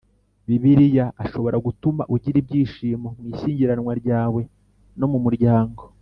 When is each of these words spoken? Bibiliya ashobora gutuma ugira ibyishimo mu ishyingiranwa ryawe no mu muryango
Bibiliya 0.47 1.05
ashobora 1.23 1.57
gutuma 1.65 2.03
ugira 2.15 2.37
ibyishimo 2.41 3.07
mu 3.17 3.25
ishyingiranwa 3.33 3.91
ryawe 4.01 4.41
no 4.99 5.07
mu 5.11 5.19
muryango 5.25 5.81